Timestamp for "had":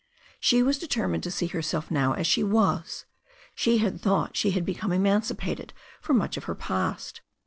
3.77-4.01, 4.49-4.65